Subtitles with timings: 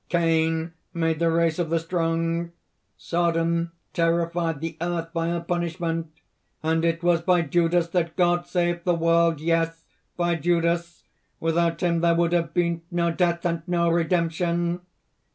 [0.09, 2.53] "Cain made the race of the strong;
[2.97, 6.07] Sodom terrified the earth by her punishment,
[6.63, 9.39] and it was by Judas that God saved the world!
[9.39, 9.85] Yes!
[10.17, 11.03] by Judas:
[11.39, 14.81] without him there would have been no death and no redemption!"